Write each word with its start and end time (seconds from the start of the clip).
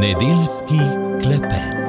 Nedeljski 0.00 0.78
klepet. 1.22 1.88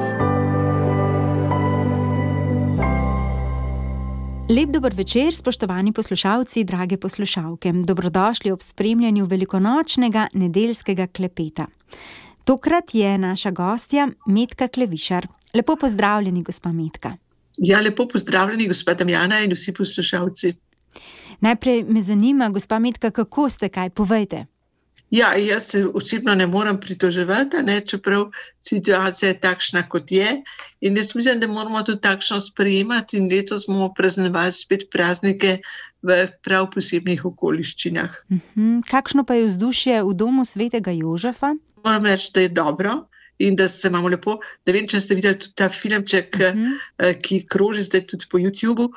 Lep 4.48 4.70
dober 4.70 4.94
večer, 4.94 5.34
spoštovani 5.34 5.92
poslušalci, 5.92 6.64
drage 6.64 6.96
poslušalke. 6.96 7.72
Dobrodošli 7.72 8.50
ob 8.50 8.62
spremljanju 8.62 9.24
velikonočnega 9.24 10.26
nedeljskega 10.32 11.06
klepeta. 11.06 11.66
Tokrat 12.44 12.94
je 12.94 13.18
naša 13.18 13.50
gostja 13.50 14.08
Metka 14.26 14.68
Klevišar. 14.68 15.26
Lepo 15.54 15.76
pozdravljeni, 15.76 16.42
gospa 16.42 16.72
Metka. 16.72 17.16
Ja, 17.56 17.80
lepo 17.80 18.08
pozdravljeni, 18.08 18.68
gospod 18.68 18.98
Damjana 18.98 19.40
in 19.40 19.52
vsi 19.52 19.74
poslušalci. 19.74 20.54
Najprej 21.40 21.84
me 21.84 22.02
zanima, 22.02 22.48
gospa 22.48 22.78
Metka, 22.78 23.10
kako 23.10 23.48
ste, 23.48 23.68
kaj 23.68 23.90
povejte. 23.90 24.46
Ja, 25.10 25.34
jaz 25.36 25.66
se 25.70 25.84
osebno 25.94 26.34
ne 26.34 26.46
morem 26.46 26.80
pritoževati, 26.80 27.62
ne, 27.62 27.80
čeprav 27.80 28.30
situacija 28.60 29.28
je 29.28 29.40
takšna, 29.40 29.84
kot 29.88 30.12
je. 30.12 30.42
In 30.80 30.96
jaz 30.96 31.14
mislim, 31.14 31.40
da 31.40 31.46
moramo 31.46 31.82
to 31.82 31.94
takšno 31.94 32.40
sprejemati, 32.40 33.16
in 33.16 33.28
letos 33.30 33.66
bomo 33.66 33.92
praznovali 33.94 34.52
spet 34.52 34.88
praznike 34.90 35.58
v 36.02 36.26
prav 36.42 36.70
posebnih 36.74 37.24
okoliščinah. 37.24 38.10
Uh 38.28 38.36
mhm. 38.36 38.42
-huh. 38.56 38.90
Kakšno 38.90 39.24
pa 39.24 39.34
je 39.34 39.46
vzdušje 39.46 40.02
v 40.02 40.14
domu 40.14 40.44
svetega 40.44 40.90
Jožefa? 40.90 41.54
Moram 41.84 42.06
reči, 42.06 42.30
da 42.34 42.40
je 42.40 42.48
dobro 42.48 43.06
in 43.38 43.56
da 43.56 43.68
se 43.68 43.88
imamo 43.88 44.08
lepo. 44.08 44.38
Ne 44.66 44.72
vem, 44.72 44.86
če 44.88 45.00
ste 45.00 45.14
videli 45.14 45.38
tudi 45.38 45.54
ta 45.54 45.68
filmček, 45.68 46.36
uh 46.40 46.54
mhm. 46.54 46.66
-huh. 46.98 47.20
ki 47.22 47.46
kroži 47.46 47.82
zdaj 47.82 48.06
tudi 48.06 48.26
po 48.30 48.38
YouTubu, 48.38 48.88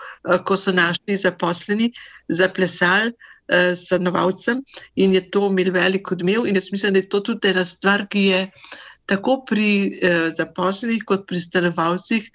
ko 0.45 0.57
so 0.57 0.71
naši 0.71 1.17
zaposleni 1.17 1.91
zaplesali 2.27 3.13
stanovalcem 3.75 4.63
in 4.95 5.13
je 5.13 5.21
to 5.31 5.47
imel 5.47 5.71
veliko 5.71 6.15
odmev. 6.15 6.47
In 6.47 6.55
jaz 6.55 6.71
mislim, 6.71 6.93
da 6.93 6.99
je 6.99 7.09
to 7.09 7.19
tudi 7.19 7.51
ena 7.51 7.65
stvar, 7.65 8.07
ki 8.11 8.23
je 8.25 8.41
tako 9.07 9.41
pri 9.47 9.69
eh, 10.01 10.29
zaposlenih, 10.35 11.03
kot 11.07 11.27
pri 11.27 11.39
stanovalcih, 11.41 12.29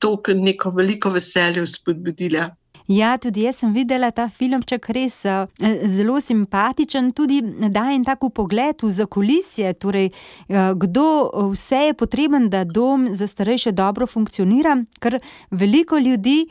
to 0.00 0.16
neko 0.34 0.72
veliko 0.74 1.12
veselje 1.12 1.66
spodbudila. 1.66 2.48
Ja, 2.86 3.14
tudi 3.16 3.46
jaz 3.46 3.62
sem 3.62 3.72
videla 3.72 4.10
ta 4.12 4.26
filmček, 4.28 4.90
res 4.92 5.22
uh, 5.24 5.46
zelo 5.88 6.18
simpatičen, 6.20 7.12
tudi 7.16 7.40
da 7.72 7.86
en 7.94 8.04
tako 8.04 8.28
pogled 8.28 8.82
v 8.84 8.90
zakulisje, 8.92 9.72
torej 9.80 10.10
uh, 10.10 10.74
kdo 10.76 11.06
vse 11.54 11.86
je 11.86 11.94
potreben, 11.96 12.50
da 12.52 12.64
dom 12.64 13.06
za 13.16 13.26
starejše 13.26 13.72
dobro 13.72 14.06
funkcionira, 14.06 14.76
ker 15.00 15.16
veliko 15.50 15.98
ljudi 15.98 16.44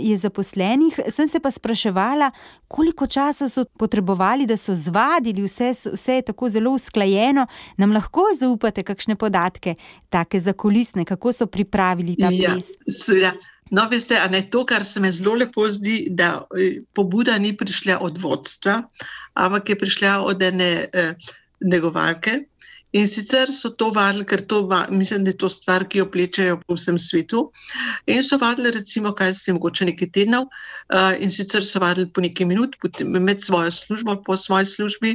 je 0.00 0.16
zaposlenih. 0.16 1.00
Sem 1.08 1.28
se 1.28 1.40
pa 1.40 1.50
spraševala, 1.50 2.30
koliko 2.68 3.06
časa 3.06 3.48
so 3.48 3.64
potrebovali, 3.78 4.46
da 4.46 4.56
so 4.56 4.74
zvadili 4.74 5.42
vse, 5.42 5.72
vse 5.94 6.14
je 6.14 6.22
tako 6.22 6.48
zelo 6.48 6.74
usklajeno. 6.76 7.46
Nam 7.76 7.92
lahko 7.92 8.28
zaupate 8.38 8.82
kakšne 8.82 9.16
podatke, 9.16 9.74
take 10.08 10.40
zakulisne, 10.40 11.04
kako 11.04 11.32
so 11.32 11.46
pripravili 11.46 12.16
ta 12.16 12.28
ja, 12.30 12.52
ples? 12.52 12.74
Ja, 13.22 13.32
No, 13.70 13.86
veste, 13.90 14.18
a 14.18 14.26
ne 14.28 14.42
to, 14.42 14.64
kar 14.66 14.84
se 14.84 15.00
mi 15.00 15.12
zelo 15.14 15.36
lepo 15.38 15.68
zdi, 15.70 16.08
da 16.10 16.42
e, 16.58 16.82
pobuda 16.94 17.38
ni 17.38 17.52
prišla 17.56 18.00
od 18.02 18.18
vodstva, 18.18 18.80
ampak 19.38 19.68
je 19.70 19.78
prišla 19.78 20.14
od 20.26 20.42
ene 20.42 20.70
eh, 20.92 21.12
negovalke. 21.60 22.40
In 22.92 23.06
sicer 23.06 23.52
so 23.54 23.70
to 23.70 23.92
vadili, 23.94 24.24
ker 24.26 24.40
to, 24.50 24.64
mislim, 24.90 25.22
da 25.24 25.30
je 25.30 25.38
to 25.38 25.48
stvar, 25.48 25.84
ki 25.86 26.00
jo 26.00 26.06
plečajo 26.10 26.56
po 26.66 26.74
vsem 26.74 26.98
svetu. 26.98 27.44
In 28.10 28.24
so 28.26 28.38
vadili, 28.40 28.72
recimo, 28.74 29.12
kaj 29.14 29.34
se 29.38 29.50
je 29.50 29.54
mogoče 29.54 29.86
nekaj 29.92 30.10
tednov, 30.16 30.48
uh, 30.50 31.14
in 31.22 31.30
sicer 31.30 31.62
so 31.64 31.78
vadili 31.78 32.10
po 32.10 32.20
nekaj 32.20 32.50
minut, 32.50 32.74
med 33.06 33.44
svojo 33.44 33.70
službo, 33.70 34.16
po 34.26 34.36
svoji 34.36 34.66
službi, 34.66 35.14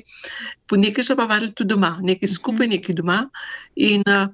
po 0.72 0.80
nekaj 0.80 1.04
so 1.04 1.20
pa 1.20 1.28
vadili 1.28 1.52
tudi 1.52 1.74
doma, 1.74 1.98
nekaj 2.02 2.32
skupaj, 2.38 2.68
mhm. 2.68 2.76
nekaj 2.78 2.96
doma. 2.96 3.22
In 3.76 4.08
uh, 4.08 4.32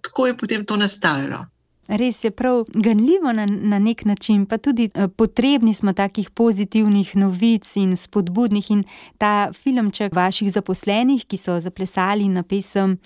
tako 0.00 0.30
je 0.30 0.38
potem 0.40 0.64
to 0.64 0.80
nastajalo. 0.80 1.44
Res 1.90 2.24
je 2.24 2.30
prav 2.30 2.64
ganljivo 2.74 3.32
na, 3.32 3.46
na 3.46 3.78
nek 3.78 4.04
način, 4.04 4.44
pa 4.46 4.58
tudi 4.58 4.90
uh, 4.94 5.08
potrebni 5.10 5.74
smo 5.74 5.92
takih 5.92 6.30
pozitivnih 6.30 7.16
novic 7.16 7.66
in 7.76 7.96
spodbudnih. 7.96 8.70
In 8.70 8.84
ta 9.18 9.50
filmček 9.52 10.14
vaših 10.14 10.52
zaposlenih, 10.52 11.24
ki 11.26 11.36
so 11.36 11.58
zaplesali 11.58 12.28
na 12.28 12.42
pesem 12.42 12.98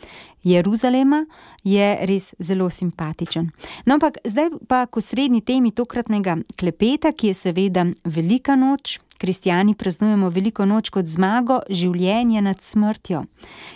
Jeruzalema, 0.44 1.24
je 1.64 1.86
res 2.04 2.34
zelo 2.38 2.68
simpatičen. 2.70 3.48
No, 3.86 3.94
ampak 3.96 4.20
zdaj 4.24 4.50
pa 4.68 4.84
k 4.86 5.00
srednji 5.00 5.40
temi 5.40 5.72
tokratnega 5.72 6.36
klepeta, 6.60 7.12
ki 7.12 7.32
je 7.32 7.34
seveda 7.34 7.86
Velika 8.04 8.56
noč, 8.56 8.98
Kristijani 9.18 9.74
praznujemo 9.74 10.28
veliko 10.30 10.64
noč 10.64 10.90
kot 10.90 11.06
zmago 11.06 11.60
življenja 11.70 12.40
nad 12.40 12.60
smrtjo. 12.62 13.22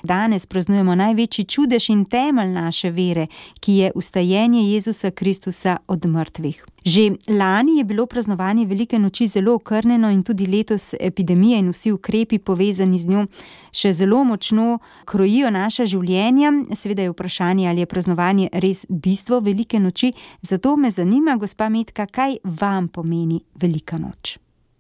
Danes 0.02 0.46
praznujemo 0.46 0.94
največji 0.94 1.44
čudež 1.44 1.90
in 1.90 2.04
temelj 2.04 2.52
naše 2.52 2.90
vere, 2.90 3.26
ki 3.60 3.72
je 3.72 3.92
ustajenje 3.94 4.62
Jezusa 4.72 5.10
Kristusa 5.10 5.76
od 5.86 6.06
mrtvih. 6.06 6.64
Že 6.84 7.10
lani 7.28 7.78
je 7.78 7.84
bilo 7.84 8.06
praznovanje 8.06 8.66
velike 8.66 8.98
noči 8.98 9.26
zelo 9.26 9.54
okrnjeno 9.54 10.10
in 10.10 10.22
tudi 10.22 10.46
letos 10.46 10.94
epidemija 11.00 11.58
in 11.58 11.70
vsi 11.70 11.92
ukrepi 11.92 12.38
povezani 12.38 12.98
z 12.98 13.08
njo 13.08 13.26
še 13.72 13.92
zelo 13.92 14.24
močno 14.24 14.78
krojijo 15.04 15.50
naša 15.50 15.86
življenja. 15.86 16.52
Seveda 16.74 17.02
je 17.02 17.12
vprašanje, 17.12 17.68
ali 17.68 17.84
je 17.84 17.90
praznovanje 17.90 18.48
res 18.52 18.86
bistvo 18.88 19.40
velike 19.40 19.80
noči. 19.80 20.12
Zato 20.42 20.76
me 20.76 20.90
zanima, 20.90 21.36
gospa 21.36 21.68
Metka, 21.68 22.06
kaj 22.06 22.38
vam 22.44 22.88
pomeni 22.88 23.42
velika 23.60 23.98
noč. 23.98 24.38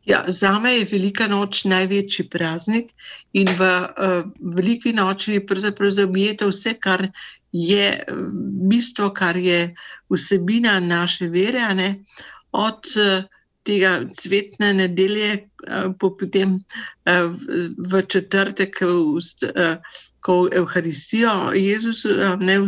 Ja, 0.08 0.24
za 0.28 0.58
me 0.58 0.72
je 0.72 0.86
velika 0.88 1.26
noč 1.28 1.66
največji 1.68 2.28
praznik 2.32 2.94
in 3.36 3.48
v 3.58 3.66
uh, 3.68 4.22
veliki 4.56 4.94
noči 4.96 5.34
je 5.36 5.42
pravzaprav 5.46 5.92
zaobjeta 5.92 6.48
vse, 6.48 6.72
kar 6.80 7.04
je 7.52 7.90
bistvo, 8.70 9.10
kar 9.12 9.36
je 9.36 9.74
vsebina 10.08 10.78
naše 10.80 11.28
vere, 11.28 11.66
ne? 11.74 11.90
od 12.56 12.88
uh, 12.96 13.28
tega 13.68 14.00
cvetne 14.16 14.72
nedelje, 14.80 15.44
uh, 15.68 15.92
potem 16.00 16.56
uh, 16.56 17.28
v 17.76 18.02
četrtek, 18.08 18.80
uh, 18.80 19.76
ko 20.24 20.48
Evharistijo 20.52 21.52
Jezus 21.52 22.04
uh, 22.08 22.38
ne 22.40 22.60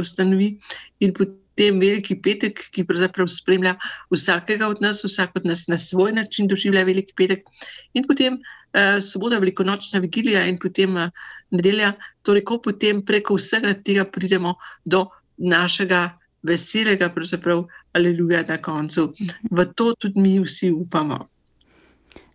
ustanovi 0.00 0.54
in 1.00 1.12
potem 1.12 1.45
tem 1.56 1.80
veliki 1.80 2.18
petek, 2.22 2.60
ki 2.72 2.84
pravzaprav 2.88 3.30
spremlja 3.32 3.76
vsakega 4.12 4.68
od 4.68 4.82
nas, 4.84 5.02
vsak 5.04 5.36
od 5.40 5.48
nas 5.48 5.66
na 5.72 5.78
svoj 5.80 6.12
način 6.12 6.48
doživlja 6.48 6.84
veliki 6.84 7.16
petek, 7.16 7.48
in 7.94 8.06
potem 8.08 8.38
uh, 8.38 8.98
sobota, 9.02 9.40
velikonočna 9.42 10.00
vigilija, 10.04 10.44
in 10.46 10.60
potem 10.62 10.96
uh, 10.96 11.10
nedelja, 11.50 11.94
torej 12.24 12.44
ko 12.44 12.60
potem 12.62 13.02
preko 13.04 13.38
vsega 13.40 13.74
tega 13.74 14.04
pridemo 14.04 14.56
do 14.84 15.06
našega 15.36 16.18
veselega, 16.46 17.08
pravzaprav 17.10 17.64
aleluja 17.96 18.44
na 18.48 18.60
koncu. 18.62 19.12
V 19.50 19.66
to 19.74 19.94
tudi 19.94 20.20
mi 20.20 20.38
vsi 20.40 20.70
upamo. 20.72 21.26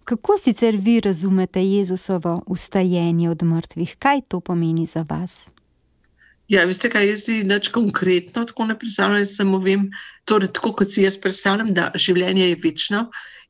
Kako 0.03 0.37
sicer 0.37 0.75
vi 0.75 0.99
razumete 0.99 1.61
Jezusovo 1.63 2.41
ustajenje 2.47 3.29
od 3.29 3.43
mrtvih? 3.43 3.95
Kaj 3.99 4.21
to 4.21 4.39
pomeni 4.39 4.85
za 4.85 5.05
vas? 5.09 5.51
Ja, 6.51 6.65
veste, 6.67 6.89
kaj 6.91 7.05
jaz 7.07 7.21
si 7.29 7.41
nič 7.47 7.69
konkretno 7.71 8.41
tako 8.43 8.65
ne 8.67 8.75
predstavljam, 8.79 9.23
samo 9.25 9.59
vem, 9.63 9.85
torej, 10.27 10.49
tako 10.57 10.73
kot 10.81 10.91
si 10.91 11.05
jaz 11.05 11.15
predstavljam, 11.23 11.69
da 11.71 11.85
življenje 11.95 12.49
je 12.49 12.57
večno 12.59 13.05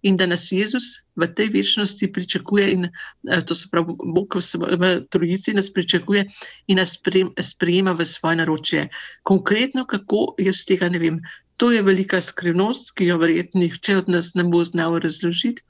in 0.06 0.20
da 0.20 0.28
nas 0.30 0.44
Jezus 0.54 0.92
v 1.18 1.26
tej 1.34 1.50
večnosti 1.56 2.12
pričakuje 2.14 2.68
in 2.76 2.86
eh, 2.86 3.42
to 3.42 3.58
se 3.58 3.70
pravi, 3.72 3.96
Bog 3.98 4.38
v 4.38 4.92
trojici 5.10 5.54
nas 5.58 5.72
pričakuje 5.74 6.28
in 6.68 6.78
nas 6.78 6.94
sprejema 7.42 7.96
v 7.98 8.06
svoje 8.06 8.38
naročje. 8.44 8.88
Konkretno, 9.24 9.86
kako 9.86 10.36
jaz 10.38 10.62
tega 10.70 10.90
ne 10.90 11.02
vem. 11.02 11.18
To 11.58 11.72
je 11.72 11.82
velika 11.82 12.22
skrivnost, 12.22 12.94
ki 12.98 13.10
jo 13.10 13.18
verjetno 13.18 13.66
nihče 13.66 13.98
od 13.98 14.10
nas 14.10 14.36
ne 14.38 14.44
bo 14.44 14.62
znal 14.66 15.00
razložiti, 15.02 15.66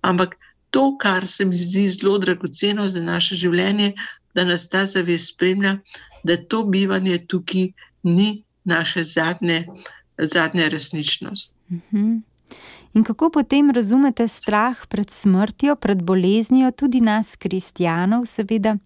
ampak 0.00 0.36
to, 0.70 0.96
kar 0.96 1.28
se 1.28 1.44
mi 1.44 1.56
zdi 1.56 1.88
zelo 1.92 2.18
dragoceno 2.18 2.88
za 2.88 3.02
naše 3.04 3.36
življenje, 3.36 3.92
da 4.34 4.44
nas 4.44 4.68
ta 4.68 4.86
zavest 4.86 5.34
spremlja, 5.34 5.78
da 6.24 6.36
to 6.36 6.64
bivanje 6.64 7.18
tukaj 7.18 7.72
ni 8.02 8.42
naša 8.64 9.04
zadnja, 9.04 9.62
zadnja 10.18 10.68
resničnost. 10.68 11.54
Mhm. 11.70 12.16
In 12.94 13.04
kako 13.04 13.30
potem 13.30 13.70
razumete 13.70 14.28
strah 14.28 14.86
pred 14.88 15.10
smrtjo, 15.10 15.76
pred 15.76 16.02
boleznijo, 16.02 16.70
tudi 16.70 17.00
nas, 17.00 17.36
kristijanov, 17.36 18.24
seveda? 18.26 18.76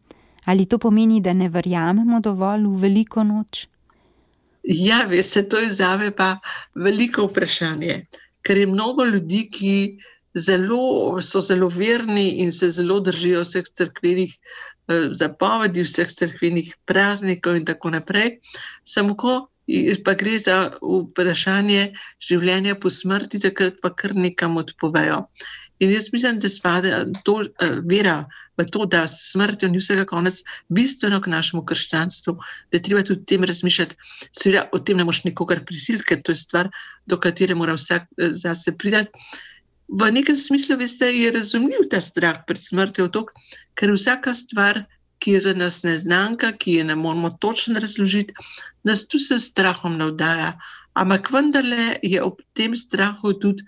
Ali 0.44 0.66
to 0.66 0.78
pomeni, 0.78 1.20
da 1.20 1.32
ne 1.32 1.48
verjamemo 1.48 2.20
dovolj 2.20 2.66
v 2.66 2.81
veliko 2.81 3.25
noč? 3.25 3.66
Ja, 4.62 5.04
veste, 5.08 5.42
to 5.48 5.58
je 5.58 5.72
za 5.72 5.96
me 5.96 6.10
pa 6.10 6.36
veliko 6.75 7.26
vprašanje, 7.31 8.06
ker 8.44 8.58
je 8.58 8.66
mnogo 8.66 9.04
ljudi, 9.04 9.48
ki 9.52 9.72
zelo, 10.34 11.20
so 11.22 11.40
zelo 11.40 11.69
verni 11.69 12.42
in 12.44 12.52
se 12.52 12.70
zelo 12.70 13.00
držijo 13.00 13.40
vseh 13.44 13.64
crkvenih 13.76 14.36
zapovedi 14.88 15.84
vseh 15.84 16.10
crkvenih 16.12 16.75
praznikov 16.84 17.56
in 17.56 17.64
tako 17.64 17.90
naprej. 17.90 18.38
Samo 18.84 19.16
pa 20.04 20.14
gre 20.14 20.38
za 20.38 20.76
vprašanje 20.82 21.94
življenja 22.20 22.75
po 22.76 22.90
smrti, 22.90 23.40
takrat 23.40 23.81
pa 23.82 23.94
kar 23.96 24.14
nekam 24.16 24.56
odpovejo. 24.60 25.25
In 25.81 25.90
jaz 25.90 26.10
mislim, 26.12 26.38
da 26.38 26.48
spada 26.48 27.04
to 27.25 27.40
uh, 27.42 27.78
vera 27.88 28.25
v 28.56 28.64
to, 28.70 28.84
da 28.86 29.08
smrtjo 29.10 29.69
ni 29.69 29.81
vsega 29.81 30.04
konec, 30.06 30.38
bistveno 30.70 31.19
k 31.20 31.32
našemu 31.32 31.64
krščanstvu, 31.66 32.36
da 32.70 32.78
je 32.78 32.82
treba 32.86 33.02
tudi 33.02 33.25
o 33.25 33.26
tem 33.26 33.44
razmišljati. 33.44 33.96
Seveda, 34.31 34.69
o 34.72 34.78
tem 34.78 35.00
ne 35.00 35.08
moš 35.08 35.25
nikogar 35.25 35.64
prisiliti, 35.66 36.06
ker 36.12 36.22
to 36.22 36.32
je 36.32 36.38
stvar, 36.38 36.70
do 37.10 37.19
katere 37.19 37.56
mora 37.58 37.75
vsak 37.75 38.06
uh, 38.12 38.31
zase 38.31 38.76
pridati. 38.78 39.10
V 39.88 40.10
nekem 40.12 40.36
smislu, 40.36 40.76
veste, 40.81 41.06
je 41.12 41.31
razumljiv 41.31 41.88
ta 41.90 42.00
strah 42.00 42.40
pred 42.46 42.60
smrtjo, 42.60 43.08
tok, 43.12 43.32
ker 43.76 43.92
vsaka 43.92 44.34
stvar, 44.34 44.84
ki 45.19 45.36
je 45.36 45.40
za 45.40 45.52
nas 45.56 45.82
neznanka, 45.84 46.52
ki 46.52 46.78
je 46.81 46.84
ne 46.84 46.96
moramo 46.96 47.31
točno 47.40 47.81
razložiti, 47.81 48.34
nas 48.84 49.06
tu 49.06 49.19
s 49.19 49.32
strahom 49.44 49.98
navdaja. 49.98 50.54
Ampak 50.94 51.31
vendarle 51.32 51.98
je 52.02 52.22
ob 52.22 52.40
tem 52.54 52.76
strahu 52.76 53.32
tudi 53.40 53.64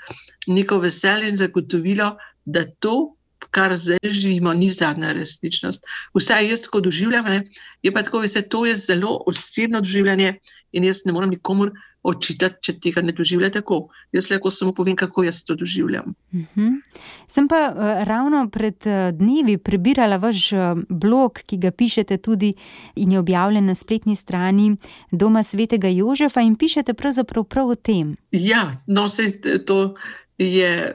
neko 0.47 0.79
veselje 0.79 1.29
in 1.29 1.37
zagotovilo, 1.37 2.17
da 2.45 2.65
to, 2.81 3.17
kar 3.51 3.77
zdaj 3.77 3.99
živimo, 4.03 4.55
ni 4.55 4.71
zadnja 4.71 5.13
resničnost. 5.13 5.85
Vsaj 6.15 6.51
jaz 6.51 6.63
tako 6.63 6.81
doživljam, 6.81 7.25
ne? 7.25 7.43
je 7.83 7.93
pa 7.93 8.03
tako, 8.03 8.23
da 8.23 8.43
to 8.43 8.67
je 8.67 8.77
zelo 8.77 9.23
osebno 9.27 9.81
doživljanje 9.81 10.39
in 10.73 10.85
jaz 10.85 11.05
ne 11.05 11.13
morem 11.13 11.31
nikomor 11.31 11.73
očitati, 12.07 12.61
če 12.63 12.75
tega 12.83 13.03
ne 13.03 13.13
doživlja 13.17 13.51
tako. 13.59 13.89
Jaz 14.15 14.29
lahko 14.31 14.51
samo 14.55 14.73
povem, 14.77 14.97
kako 14.97 15.25
jaz 15.27 15.43
to 15.45 15.57
doživljam. 15.59 16.15
Uh 16.33 16.39
mhm. 16.41 16.47
-huh. 16.55 17.01
Sem 17.27 17.49
pa 17.49 17.61
uh, 17.69 18.05
ravno 18.07 18.49
pred 18.51 18.87
uh, 18.87 19.19
dnevi 19.19 19.59
prebirala 19.59 20.17
vaš 20.17 20.53
uh, 20.53 20.59
blog, 20.89 21.41
ki 21.47 21.57
ga 21.57 21.71
pišete 21.71 22.17
tudi 22.17 22.55
in 22.97 23.13
je 23.13 23.19
objavljen 23.19 23.67
na 23.67 23.75
spletni 23.75 24.17
strani 24.17 24.77
Doma 25.11 25.43
svetega 25.43 25.89
Jožefa 25.89 26.41
in 26.41 26.57
pišete 26.57 26.95
pravzaprav 26.95 27.45
prav 27.45 27.69
o 27.69 27.75
tem. 27.75 28.17
Ja, 28.33 28.77
no 28.87 29.09
se 29.09 29.41
to. 29.67 29.95
Je 30.39 30.93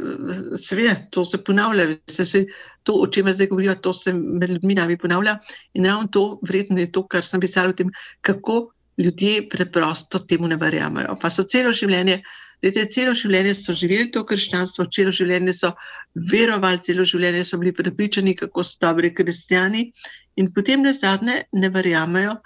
seveda, 0.56 0.96
to 1.10 1.24
se 1.26 1.40
ponavlja, 1.44 1.96
se, 2.08 2.26
se, 2.26 2.44
to, 2.84 2.94
o 2.94 3.08
čemer 3.08 3.34
zdaj 3.34 3.48
govorimo, 3.50 3.76
to 3.76 3.94
se 3.94 4.14
med 4.14 4.50
ljudmi 4.50 4.76
nami 4.78 4.98
ponavlja. 4.98 5.40
In 5.74 5.86
ravno 5.86 6.08
to, 6.14 6.40
vredno 6.46 6.80
je 6.80 6.92
to, 6.92 7.08
kar 7.08 7.26
sem 7.26 7.42
pisala 7.42 7.74
o 7.74 7.78
tem, 7.78 7.90
kako 8.22 8.72
ljudje 9.02 9.50
preprosto 9.50 10.20
temu 10.20 10.48
ne 10.48 10.56
verjamejo. 10.62 11.18
Pa 11.22 11.30
so 11.30 11.44
celo 11.44 11.72
življenje, 11.74 12.20
lete, 12.64 12.86
celo 12.94 13.16
življenje 13.18 13.56
so 13.58 13.74
živeli 13.74 14.12
to 14.14 14.24
krščanstvo, 14.28 14.86
celo 14.94 15.14
življenje 15.16 15.56
so 15.58 15.74
verovali, 16.32 16.82
celo 16.86 17.06
življenje 17.08 17.44
so 17.48 17.58
bili 17.62 17.74
prepričani, 17.74 18.36
kako 18.38 18.64
so 18.68 18.78
dobri 18.82 19.14
kristijani, 19.16 19.88
in 20.38 20.54
potem 20.54 20.86
na 20.86 20.94
zadnje 20.94 21.44
ne 21.54 21.74
verjamejo 21.74 22.38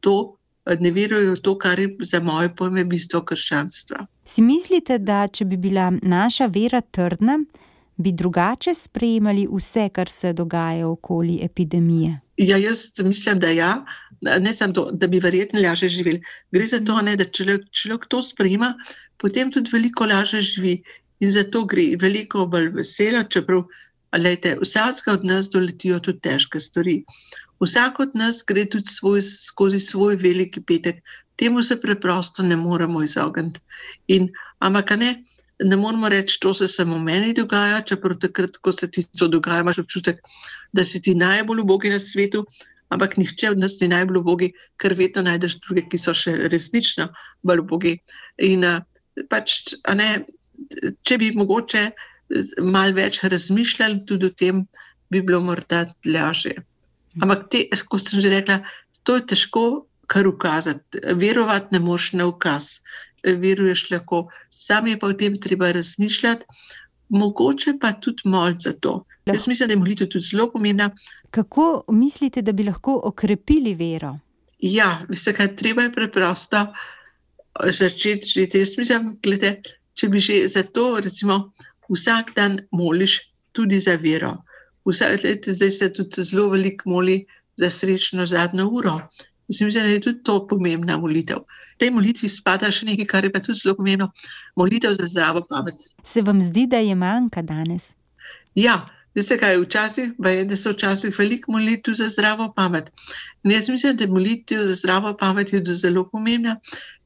to. 0.00 0.16
Ne 0.64 0.90
verujejo 0.90 1.34
v 1.34 1.40
to, 1.44 1.58
kar 1.60 1.78
je 1.78 1.90
za 2.08 2.20
moje 2.24 2.48
pojme 2.56 2.84
bistvo 2.88 3.20
krščanstva. 3.20 4.06
Si 4.24 4.42
mislite, 4.42 4.96
da 4.98 5.26
če 5.28 5.44
bi 5.44 5.58
bila 5.60 5.90
naša 6.02 6.48
vera 6.48 6.80
trdna, 6.80 7.36
bi 7.96 8.12
drugače 8.12 8.72
sprejemali 8.74 9.44
vse, 9.50 9.88
kar 9.92 10.08
se 10.08 10.32
dogaja 10.32 10.88
okoli 10.88 11.38
epidemije? 11.42 12.16
Ja, 12.36 12.56
jaz 12.56 12.88
mislim, 12.98 13.38
da 13.38 13.52
ja 13.52 13.84
ne 14.40 14.52
samo 14.52 14.72
to, 14.72 14.90
da 14.92 15.06
bi 15.06 15.20
verjetno 15.20 15.60
lažje 15.60 15.88
živeli. 15.88 16.22
Gre 16.52 16.66
za 16.66 16.80
to, 16.84 17.00
ne, 17.02 17.16
da 17.16 17.24
če 17.24 17.58
človek 17.70 18.08
to 18.08 18.22
sprejema, 18.22 18.74
potem 19.20 19.52
tudi 19.52 19.70
veliko 19.72 20.06
lažje 20.06 20.40
živi 20.40 20.78
in 21.20 21.30
zato 21.30 21.64
gre 21.64 21.94
veliko 22.00 22.46
bolj 22.46 22.72
veselo, 22.74 23.22
čeprav 23.28 23.64
lejte, 24.18 24.56
vsakega 24.62 25.18
od 25.18 25.24
nas 25.24 25.50
doletijo 25.50 26.00
tudi 26.00 26.20
težke 26.20 26.60
stvari. 26.60 27.02
Vsak 27.62 28.00
od 28.00 28.16
nas 28.18 28.42
gre 28.46 28.64
tudi 28.70 28.90
svoj, 28.90 29.22
skozi 29.22 29.80
svoj 29.80 30.16
veliki 30.16 30.60
petek, 30.60 31.02
temu 31.36 31.62
se 31.62 31.80
preprosto 31.80 32.42
ne 32.42 32.56
moremo 32.56 33.02
izogniti. 33.02 33.60
In, 34.08 34.28
ampak 34.58 34.90
ne, 34.98 35.24
ne 35.62 35.76
moramo 35.76 36.08
reči, 36.08 36.38
to 36.40 36.54
se 36.54 36.68
samo 36.68 36.98
meni 36.98 37.32
dogaja, 37.34 37.82
čeprav 37.82 38.18
takrat, 38.18 38.56
ko 38.56 38.72
se 38.72 38.90
ti 38.90 39.04
to 39.18 39.28
dogaja, 39.28 39.60
imaš 39.60 39.78
občutek, 39.78 40.20
da 40.72 40.84
si 40.84 41.02
ti 41.02 41.14
najbolj 41.14 41.62
ubogi 41.62 41.90
na 41.90 41.98
svetu, 41.98 42.44
ampak 42.88 43.16
nihče 43.16 43.50
od 43.50 43.58
nas 43.58 43.78
ni 43.80 43.88
najbolj 43.88 44.18
ubogi, 44.18 44.52
ker 44.76 44.94
vedno 44.94 45.22
najdeš 45.22 45.58
druge, 45.66 45.86
ki 45.90 45.98
so 45.98 46.14
še 46.14 46.36
resnično 46.52 47.08
bolj 47.42 47.64
ubogi. 47.64 47.94
In 48.42 48.66
pač, 49.30 49.74
ne, 49.94 50.10
če 51.02 51.18
bi 51.18 51.32
mogoče 51.38 51.88
malo 52.60 52.96
več 52.96 53.22
razmišljali 53.22 54.04
tudi 54.08 54.30
o 54.30 54.34
tem, 54.42 54.64
bi 55.10 55.22
bilo 55.22 55.40
morda 55.44 55.84
lažje. 56.06 56.56
Ampak, 57.22 57.48
te, 57.50 57.66
kot 57.88 58.08
sem 58.08 58.22
že 58.24 58.32
rekla, 58.32 58.62
to 59.04 59.18
je 59.20 59.26
težko 59.34 59.64
kar 60.10 60.26
ukazati. 60.26 61.02
Verovati 61.20 61.76
ne 61.76 61.80
moš 61.84 62.12
na 62.18 62.26
ukaz, 62.28 62.80
veruješ 63.24 63.88
lahko, 63.92 64.26
sam 64.50 64.88
je 64.90 64.98
pa 65.00 65.12
o 65.12 65.16
tem 65.16 65.38
treba 65.40 65.72
razmišljati 65.72 66.44
mogoče 67.08 67.78
pa 67.80 67.92
tudi 67.92 68.22
moliti 68.24 68.62
za 68.62 68.72
to. 68.72 69.04
Jaz 69.26 69.48
mislim, 69.48 69.66
da 69.66 69.72
je 69.72 69.78
molitev 69.78 70.08
tudi 70.08 70.24
zelo 70.24 70.50
pomembna. 70.50 70.90
Kako 71.30 71.84
mislite, 71.88 72.42
da 72.42 72.52
bi 72.52 72.64
lahko 72.64 73.00
okrepili 73.04 73.74
vero? 73.74 74.18
Ja, 74.58 75.06
vse, 75.08 75.32
kar 75.32 75.48
treba 75.56 75.82
je 75.82 75.92
preprosto 75.92 76.56
eh, 76.56 77.72
začeti 77.72 78.28
živeti. 78.28 78.58
Jaz 78.58 78.76
mislim, 78.78 79.16
glede, 79.22 79.62
če 79.94 80.08
bi 80.08 80.20
že 80.20 80.48
za 80.48 80.62
to, 80.62 81.00
recimo, 81.00 81.52
vsak 81.90 82.34
dan 82.36 82.60
moliš 82.70 83.20
tudi 83.52 83.80
za 83.80 83.96
vero. 83.96 84.36
Vsak, 84.84 85.20
zdaj 85.46 85.70
se 85.70 85.92
tudi 85.92 86.24
zelo 86.24 86.48
veliko 86.48 86.90
moli 86.90 87.24
za 87.56 87.70
srečno 87.70 88.26
zadnjo 88.26 88.68
uro. 88.68 89.00
Mislim, 89.48 89.70
da 89.70 89.80
je 89.80 90.00
tudi 90.00 90.22
to 90.22 90.46
pomembna 90.46 90.96
molitev. 90.96 91.36
V 91.74 91.78
tej 91.78 91.90
molitvi 91.90 92.28
spada 92.28 92.70
še 92.72 92.86
nekaj, 92.86 93.06
kar 93.06 93.24
je 93.26 93.32
pa 93.32 93.40
tudi 93.42 93.60
zelo 93.60 93.74
pomembno: 93.76 94.10
molitev 94.56 94.94
za 94.96 95.06
zdravo 95.06 95.42
pamet. 95.48 95.88
Se 96.04 96.22
vam 96.22 96.40
zdi, 96.42 96.66
da 96.66 96.80
je 96.80 96.94
manjka 96.94 97.42
danes? 97.42 97.92
Ja, 98.54 98.86
veste 99.14 99.36
kaj, 99.38 99.58
včasih 99.64 100.14
je, 100.14 100.44
da 100.48 100.56
so 100.56 100.72
včasih 100.72 101.18
veliko 101.18 101.52
molitev 101.52 101.98
za 101.98 102.08
zdravo 102.08 102.52
pamet. 102.56 102.90
In 103.44 103.50
jaz 103.50 103.68
mislim, 103.68 103.96
da 103.96 104.04
je 104.04 104.10
molitev 104.10 104.64
za 104.64 104.74
zdravo 104.74 105.16
pamet 105.18 105.50
tudi 105.50 105.74
zelo 105.74 106.06
pomembna, 106.08 106.56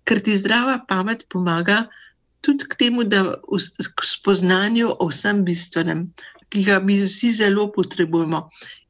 ker 0.04 0.20
ti 0.20 0.36
zdrava 0.38 0.78
pamet 0.88 1.26
pomaga 1.28 1.86
tudi 2.48 2.64
k 2.68 2.80
temu, 2.80 3.04
da 3.04 3.36
k 3.96 4.08
spoznanju 4.08 4.94
o 4.98 5.10
vsem 5.12 5.44
bistvenem, 5.44 6.06
ki 6.48 6.64
ga 6.64 6.80
mi 6.80 6.96
vsi 7.02 7.32
zelo 7.36 7.68
potrebujemo. 7.72 8.46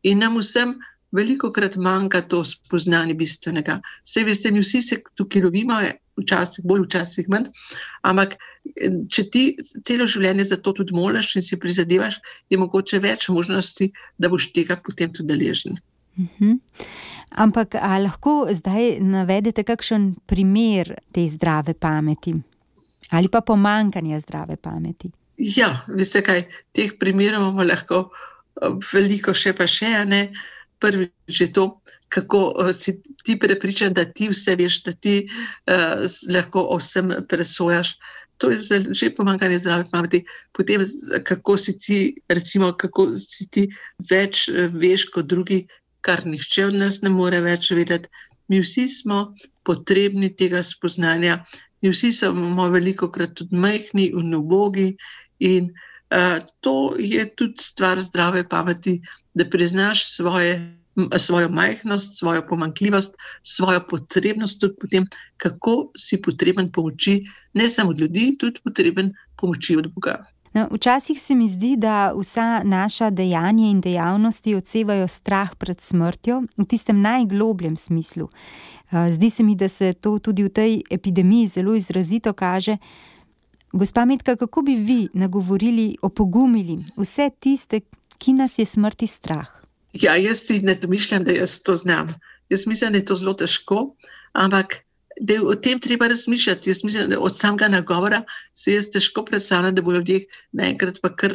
In 0.06 0.22
nam 0.22 0.38
vsem 0.38 0.76
veliko 1.12 1.50
krat 1.52 1.76
manjka 1.76 2.20
to 2.30 2.44
spoznanje 2.44 3.16
bistvenega. 3.18 3.80
Vse 4.06 4.24
veste, 4.28 4.52
mi 4.54 4.62
vsi 4.62 4.82
se 4.82 5.00
tukaj 5.18 5.42
lovimo, 5.42 5.80
včasih 6.20 6.64
bolj, 6.64 6.84
včasih 6.86 7.28
manj. 7.32 7.48
Ampak, 8.06 8.36
če 9.10 9.24
ti 9.32 9.44
celo 9.86 10.06
življenje 10.06 10.50
za 10.52 10.58
to 10.62 10.76
tudi 10.76 10.94
moliš 10.94 11.34
in 11.40 11.46
si 11.46 11.58
prizadevaš, 11.58 12.20
je 12.50 12.58
mogoče 12.60 13.00
več 13.02 13.28
možnosti, 13.32 13.90
da 14.18 14.30
boš 14.30 14.52
tega 14.54 14.78
potem 14.84 15.10
tudi 15.12 15.32
deležen. 15.34 15.80
Uh 16.18 16.24
mhm. 16.24 16.52
-huh. 16.52 16.86
Ampak, 17.30 17.74
lahko 17.74 18.48
zdaj 18.50 19.00
navedete 19.00 19.62
kakšen 19.62 20.14
primer 20.26 20.94
te 21.12 21.28
zdrave 21.28 21.74
pameti 21.74 22.34
ali 23.10 23.28
pa 23.28 23.40
pomankanja 23.40 24.20
zdrave 24.20 24.56
pameti? 24.56 25.10
Ja, 25.38 25.84
veste 25.88 26.22
kaj, 26.26 26.44
teh 26.74 26.96
primerov 26.98 27.46
imamo 27.46 27.64
lahko 27.64 28.08
veliko, 28.92 29.34
še 29.34 29.54
pa 29.54 29.68
še 29.70 29.92
ne. 30.04 30.22
Uh, 30.28 30.46
prvič 30.78 31.40
je 31.40 31.52
to, 31.52 31.80
kako 32.08 32.54
uh, 32.56 32.72
si 32.72 33.02
ti 33.24 33.38
prepričan, 33.38 33.92
da 33.92 34.04
ti 34.04 34.28
vse 34.28 34.56
veš, 34.56 34.82
da 34.82 34.92
ti 34.92 35.26
uh, 35.26 36.06
lahko 36.32 36.66
o 36.70 36.78
vsem 36.78 37.12
presojaš. 37.28 37.98
To 38.38 38.50
je 38.50 38.60
že 38.94 39.10
pomankanje 39.10 39.58
zdrave 39.58 39.90
pameti. 39.90 40.24
Potem, 40.52 40.84
kako 41.24 41.58
si 41.58 41.78
ti, 41.78 42.14
recimo, 42.28 42.72
kako 42.72 43.18
si 43.18 43.48
ti 43.50 43.66
več 44.10 44.46
veš 44.72 45.08
kot 45.10 45.26
drugi, 45.26 45.66
kar 46.00 46.22
nihče 46.26 46.66
od 46.70 46.74
nas 46.78 47.02
ne 47.02 47.10
more 47.10 47.40
več 47.42 47.70
vedeti. 47.74 48.08
Mi 48.48 48.62
vsi 48.62 48.86
smo 48.88 49.34
potrebni 49.66 50.30
tega 50.30 50.62
spoznanja, 50.62 51.42
mi 51.82 51.90
vsi 51.90 52.12
smo 52.12 52.68
veliko 52.68 53.10
krat 53.10 53.34
tudi 53.34 53.56
majhni 53.56 54.10
in 54.20 54.34
ubogi. 54.34 54.96
In 55.38 55.70
uh, 56.10 56.38
to 56.60 56.94
je 56.98 57.24
tudi 57.36 57.62
stvar 57.62 58.00
zdrave 58.02 58.48
pameti, 58.48 59.00
da 59.34 59.46
priznaš 59.50 60.02
svoje, 60.14 60.78
svojo 61.18 61.48
majhnost, 61.48 62.18
svojo 62.18 62.42
pomankljivost, 62.48 63.14
svojo 63.42 63.80
potrebnost, 63.90 64.60
tudi 64.60 64.74
potem, 64.80 65.06
kako 65.36 65.92
si 65.96 66.22
potreben 66.22 66.72
pomoči, 66.72 67.22
ne 67.54 67.70
samo 67.70 67.90
od 67.90 68.00
ljudi, 68.00 68.32
tudi 68.38 68.60
potreben 68.64 69.12
pomoči 69.36 69.76
od 69.76 69.92
Boga. 69.94 70.24
No, 70.52 70.68
včasih 70.70 71.22
se 71.22 71.34
mi 71.34 71.48
zdi, 71.48 71.76
da 71.76 72.12
vsa 72.16 72.62
naša 72.64 73.10
dejanja 73.10 73.66
in 73.70 73.80
dejavnosti 73.80 74.54
odsevajo 74.54 75.08
strah 75.08 75.54
pred 75.54 75.80
smrtjo 75.80 76.42
v 76.56 76.64
tistem 76.64 77.00
najglobljem 77.00 77.76
smislu. 77.76 78.28
Eh, 78.90 79.12
zdi 79.12 79.30
se 79.30 79.42
mi, 79.42 79.56
da 79.56 79.68
se 79.68 79.92
to 79.92 80.18
tudi 80.18 80.44
v 80.44 80.48
tej 80.48 80.82
epidemiji 80.90 81.46
zelo 81.46 81.74
izrazito 81.74 82.32
kaže. 82.32 82.76
Gospa 83.72 84.04
Medka, 84.04 84.36
kako 84.36 84.62
bi 84.62 84.74
vi 84.74 85.08
nagovorili, 85.14 85.96
opogumili 86.02 86.78
vse 86.96 87.30
tiste, 87.40 87.80
ki 88.18 88.32
nas 88.32 88.58
je 88.58 88.64
smrti 88.64 89.06
strah? 89.06 89.46
Ja, 89.92 90.16
jaz 90.16 90.46
si 90.46 90.60
ne 90.62 90.74
domišljam, 90.74 91.24
da 91.24 91.32
jaz 91.32 91.60
to 91.62 91.76
znam. 91.76 92.14
Jaz 92.48 92.66
mislim, 92.66 92.92
da 92.92 92.98
je 92.98 93.04
to 93.04 93.14
zelo 93.14 93.34
težko, 93.34 93.94
ampak 94.32 94.76
da 95.20 95.34
je 95.34 95.42
o 95.42 95.54
tem 95.54 95.80
treba 95.80 96.08
razmišljati. 96.08 96.70
Jaz 96.70 96.84
mislim, 96.84 97.10
da 97.10 97.20
od 97.20 97.38
samega 97.38 97.68
nagovora 97.68 98.22
se 98.54 98.74
jaz 98.74 98.90
težko 98.90 99.24
predstavljam, 99.24 99.74
da 99.74 99.82
bo 99.82 99.92
ljudje 99.92 100.24
naenkrat 100.52 101.00
pa 101.02 101.10
kar 101.16 101.34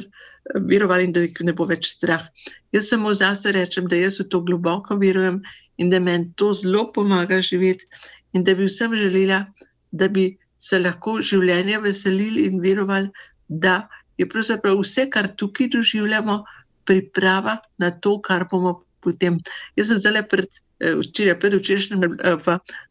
verovali 0.69 1.03
in 1.07 1.13
da 1.13 1.23
jih 1.23 1.41
ne 1.47 1.53
bo 1.53 1.65
več 1.65 1.87
strah. 1.95 2.25
Jaz 2.71 2.89
samo 2.89 3.13
zase 3.13 3.51
rečem, 3.51 3.87
da 3.87 3.99
jaz 3.99 4.19
v 4.19 4.27
to 4.29 4.41
globoko 4.41 4.95
verujem 4.99 5.41
in 5.77 5.89
da 5.89 5.99
meni 5.99 6.31
to 6.35 6.53
zelo 6.53 6.91
pomaga 6.93 7.41
živeti 7.41 7.87
in 8.33 8.43
da 8.43 8.55
bi 8.55 8.67
vsem 8.67 8.95
želela, 8.95 9.45
da 9.91 10.07
bi 10.07 10.37
se 10.59 10.79
lahko 10.79 11.19
življenje 11.21 11.79
veselili 11.83 12.47
in 12.47 12.61
verovali, 12.61 13.09
da 13.47 13.87
je 14.17 14.27
pravzaprav 14.29 14.79
vse, 14.79 15.09
kar 15.09 15.27
tukaj 15.37 15.69
doživljamo, 15.75 16.43
priprava 16.85 17.57
na 17.79 17.91
to, 17.91 18.19
kar 18.21 18.47
bomo 18.51 18.83
potem. 19.03 19.39
Jaz 19.75 19.91
sem 19.91 20.01
zdaj 20.01 20.27
pred. 20.29 20.61
Eh, 20.83 20.97
včeraj, 20.99 21.37
predvčerajšnjem, 21.39 22.01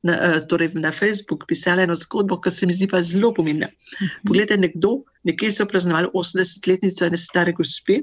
na, 0.07 0.13
eh, 0.15 0.41
torej 0.49 0.71
na 0.81 0.93
Facebooku 0.93 1.45
pisala 1.47 1.83
eno 1.83 1.95
zgodbo, 1.99 2.39
ki 2.41 2.51
se 2.51 2.67
mi 2.67 2.73
zdi 2.73 2.87
pa 2.89 3.03
zelo 3.03 3.35
pomembna. 3.35 3.69
Mhm. 3.69 4.29
Poglejte, 4.29 4.57
nekdo, 4.57 5.03
nekje 5.29 5.53
so 5.53 5.67
praznovali 5.67 6.09
80-letnico 6.15 7.05
ene 7.05 7.19
stare 7.19 7.53
gospe 7.53 8.01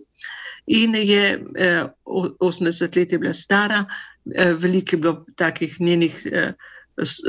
in 0.69 0.95
je 0.95 1.39
eh, 1.57 1.83
80 2.05 2.97
let 2.97 3.11
je 3.11 3.19
bila 3.19 3.33
stara, 3.33 3.85
eh, 4.35 4.53
veliko 4.53 4.95
je 4.95 4.97
bilo 4.97 5.25
takih 5.35 5.81
njenih 5.81 6.27
eh, 6.31 6.53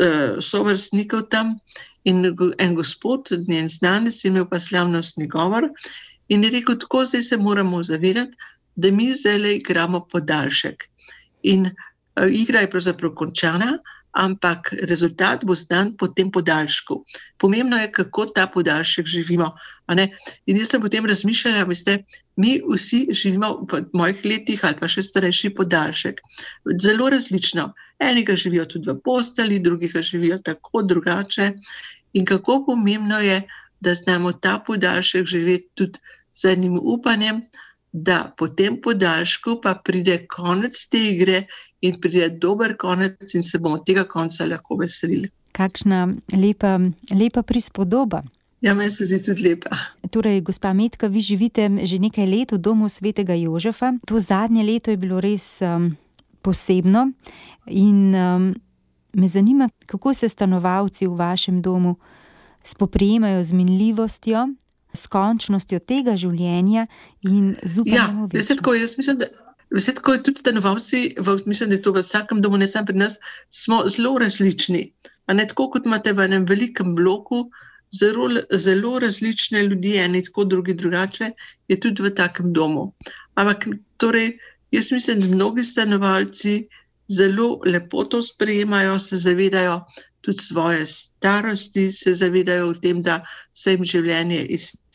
eh 0.02 0.40
sovrstnikov 0.40 1.28
tam 1.30 1.56
in 2.04 2.36
en 2.58 2.74
gospod, 2.74 3.28
njen 3.48 3.68
znanec, 3.68 4.24
imel 4.24 4.48
pa 4.48 4.58
slavnostni 4.58 5.28
govor 5.28 5.68
in 6.28 6.44
je 6.44 6.50
rekel, 6.50 6.78
tako 6.78 7.04
zdaj 7.04 7.22
se 7.22 7.36
moramo 7.36 7.82
zavedati, 7.82 8.36
da 8.76 8.90
mi 8.90 9.14
zdaj 9.14 9.56
igramo 9.56 10.06
podaljšek. 10.12 10.84
In 11.42 11.66
uh, 11.66 12.28
igra 12.30 12.60
je 12.60 12.70
pravzaprav 12.70 13.14
končana, 13.14 13.78
ampak 14.12 14.74
rezultat 14.82 15.44
bo 15.46 15.54
znan 15.54 15.94
po 15.96 16.08
tem 16.10 16.30
podaljšku. 16.30 17.04
Pomembno 17.38 17.78
je, 17.78 17.92
kako 17.92 18.26
ta 18.34 18.46
podaljšek 18.46 19.06
živimo. 19.06 19.52
In 19.90 20.56
jaz 20.56 20.70
sem 20.70 20.82
potem 20.82 21.06
razmišljala, 21.06 21.64
da 21.86 21.98
mi 22.36 22.58
vsi 22.74 23.06
živimo 23.10 23.66
v 23.70 23.84
mojih 23.94 24.24
letih 24.24 24.64
ali 24.64 24.78
pa 24.80 24.88
še 24.88 25.02
starejši 25.02 25.54
podaljšek. 25.54 26.20
Zelo 26.82 27.10
različno. 27.10 27.72
Enega 28.00 28.36
živijo 28.36 28.64
tudi 28.66 28.90
v 28.90 28.98
posteli, 29.04 29.60
drugega 29.60 30.02
živijo 30.02 30.38
tako 30.38 30.82
drugače. 30.82 31.52
In 32.12 32.24
kako 32.26 32.64
pomembno 32.66 33.20
je, 33.20 33.42
da 33.80 33.94
znamo 33.94 34.32
ta 34.32 34.58
podaljšek 34.66 35.26
živeti 35.26 35.68
tudi 35.74 35.98
z 36.34 36.52
enim 36.52 36.78
upanjem, 36.82 37.42
da 37.92 38.32
po 38.38 38.48
tem 38.48 38.80
podaljšku 38.82 39.60
pa 39.62 39.74
pride 39.84 40.26
konec 40.30 40.78
te 40.88 40.98
igre 41.10 41.44
in 41.80 42.00
pride 42.00 42.28
dober 42.28 42.76
konec, 42.76 43.34
in 43.34 43.42
se 43.42 43.58
bomo 43.58 43.78
tega 43.78 44.04
konca 44.04 44.46
lahko 44.46 44.76
veselili. 44.76 45.30
Kakšna 45.52 46.08
lepa, 46.32 46.78
lepa 47.10 47.42
prispodoba. 47.42 48.22
Ja, 48.60 48.74
meni 48.74 48.90
se 48.90 49.06
zdi 49.08 49.22
tudi 49.24 49.42
lepa. 49.42 49.72
Torej, 50.12 50.42
gospa 50.44 50.72
Metka, 50.76 51.08
vi 51.08 51.20
živite 51.20 51.68
že 51.82 51.98
nekaj 51.98 52.26
let 52.26 52.52
v 52.52 52.58
domu 52.58 52.88
svetega 52.88 53.34
Jožefa. 53.34 53.96
To 54.06 54.20
zadnje 54.20 54.62
leto 54.62 54.90
je 54.90 55.00
bilo 55.00 55.20
res 55.20 55.62
um, 55.64 55.96
posebno. 56.44 57.10
In 57.66 58.14
um, 58.14 58.54
me 59.16 59.28
zanima, 59.28 59.68
kako 59.86 60.14
se 60.14 60.28
stanovalci 60.28 61.06
v 61.06 61.16
vašem 61.16 61.62
domu 61.62 61.96
spoprijemajo 62.64 63.42
z 63.42 63.52
minljivostjo, 63.52 64.48
s 64.92 65.06
končnostjo 65.06 65.78
tega 65.78 66.16
življenja 66.16 66.86
in 67.22 67.54
z 67.62 67.84
upanjem. 67.84 68.26
Ja, 68.32 68.48
mislim, 68.98 69.16
da. 69.20 69.30
Vse 69.70 69.92
tako 69.94 70.16
je 70.16 70.22
tudi 70.26 70.40
stanovalci, 70.42 71.00
mislim, 71.46 71.68
da 71.70 71.76
je 71.76 71.82
to 71.82 71.92
v 71.94 72.02
vsakem 72.02 72.40
domu, 72.42 72.58
ne 72.58 72.66
samo 72.66 72.88
pri 72.88 72.96
nas, 73.04 73.20
smo 73.54 73.84
zelo 73.86 74.16
različni. 74.18 74.80
Ne, 75.30 75.44
tako 75.46 75.68
kot 75.70 75.86
imate 75.86 76.10
v 76.12 76.24
enem 76.26 76.46
velikem 76.48 76.96
bloku, 76.98 77.44
zelo, 77.94 78.26
zelo 78.50 78.98
različne 78.98 79.62
ljudi, 79.68 79.94
eni 80.02 80.24
tako, 80.26 80.44
drugi 80.44 80.74
drugače, 80.74 81.30
je 81.68 81.80
tudi 81.80 82.02
v 82.02 82.10
takem 82.14 82.50
domu. 82.52 82.88
Ampak 83.38 83.68
torej, 83.96 84.38
jaz 84.74 84.90
mislim, 84.92 85.20
da 85.20 85.34
mnogi 85.36 85.64
stanovalci 85.64 86.66
zelo 87.08 87.60
lepo 87.66 88.04
to 88.04 88.22
sprejemajo, 88.22 88.98
se 88.98 89.16
zavedajo, 89.16 89.84
tudi 90.20 90.38
svoje 90.38 90.86
starosti, 90.86 91.92
se 91.92 92.14
zavedajo 92.14 92.68
o 92.70 92.74
tem, 92.74 93.02
da 93.02 93.22
se 93.54 93.72
jim 93.72 93.84
življenje 93.84 94.46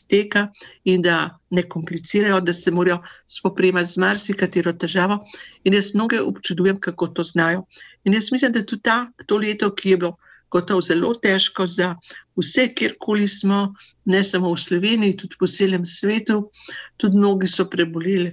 izteka 0.05 0.47
in 0.83 1.01
da 1.01 1.39
ne 1.49 1.63
komplicirajo, 1.63 2.41
da 2.41 2.53
se 2.53 2.71
morajo 2.71 3.01
spoprijemati 3.25 3.89
z 3.89 3.97
marsikatero 3.97 4.73
težavo. 4.73 5.19
In 5.63 5.73
jaz 5.73 5.93
mnoge 5.93 6.21
občudujem, 6.21 6.79
kako 6.79 7.07
to 7.07 7.23
znajo. 7.23 7.65
In 8.03 8.13
jaz 8.13 8.31
mislim, 8.31 8.51
da 8.51 8.65
tudi 8.65 8.81
ta, 8.81 9.11
to 9.25 9.37
leto, 9.37 9.73
ki 9.75 9.89
je 9.89 9.97
bilo 9.97 10.15
gotovo 10.51 10.81
zelo 10.81 11.13
težko 11.13 11.67
za 11.67 11.95
vse, 12.37 12.67
kjerkoli 12.75 13.27
smo, 13.27 13.73
ne 14.05 14.23
samo 14.23 14.53
v 14.53 14.59
Sloveniji, 14.59 15.17
tudi 15.17 15.35
po 15.39 15.47
celem 15.47 15.85
svetu, 15.85 16.51
tudi 16.97 17.17
mnogi 17.17 17.47
so 17.47 17.65
preboleli 17.69 18.31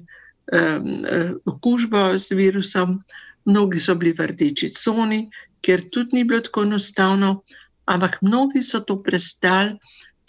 um, 0.52 1.05
okužbo 1.47 2.19
z 2.19 2.37
virusom. 2.37 3.00
Mnogi 3.45 3.81
so 3.81 3.95
bili 3.95 4.12
v 4.14 4.29
rdeči 4.31 4.69
coni, 4.71 5.26
ker 5.62 5.88
tudi 5.91 6.17
ni 6.17 6.25
bilo 6.25 6.41
tako 6.41 6.62
enostavno, 6.62 7.43
ampak 7.91 8.21
mnogi 8.23 8.62
so 8.62 8.81
to 8.87 9.00
prestali, 9.02 9.75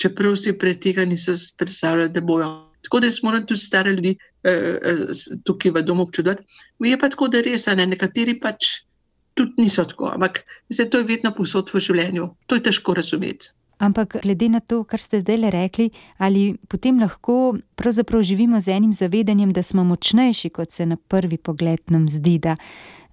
čeprav 0.03 0.38
si 0.39 0.53
pred 0.60 0.79
tega 0.83 1.05
niso 1.07 1.36
predstavljali, 1.57 2.12
da 2.13 2.22
bojo. 2.22 2.51
Tako 2.83 3.00
da 3.00 3.12
smo 3.12 3.31
tudi 3.39 3.60
stari 3.60 3.93
ljudi 3.95 4.15
eh, 4.43 4.51
eh, 4.51 4.95
tukaj 5.48 5.72
v 5.72 5.83
domu 5.88 6.03
občudovati. 6.03 6.43
Je 6.83 7.00
pa 7.00 7.10
tako, 7.10 7.29
da 7.31 7.41
res, 7.41 7.67
ne, 7.72 7.86
nekateri 7.88 8.36
pač 8.39 8.83
tudi 9.33 9.63
niso 9.63 9.86
tako, 9.88 10.12
ampak 10.13 10.43
se 10.72 10.89
to 10.89 11.00
je 11.00 11.07
vedno 11.07 11.31
posod 11.33 11.72
v 11.74 11.79
življenju. 11.79 12.27
To 12.48 12.60
je 12.60 12.63
težko 12.63 12.93
razumeti. 13.00 13.53
Ampak 13.83 14.19
glede 14.24 14.48
na 14.51 14.60
to, 14.60 14.83
kar 14.83 15.01
ste 15.01 15.19
zdaj 15.24 15.50
rekli, 15.51 15.89
ali 16.17 16.53
potem 16.69 17.00
lahko 17.01 17.55
pravzaprav 17.75 18.22
živimo 18.24 18.62
z 18.62 18.75
enim 18.75 18.93
zavedanjem, 18.93 19.51
da 19.51 19.63
smo 19.63 19.83
močnejši, 19.83 20.50
kot 20.50 20.72
se 20.72 20.86
na 20.86 20.95
prvi 20.95 21.38
pogled 21.38 21.81
nam 21.91 22.05
zdi, 22.07 22.38
da 22.39 22.55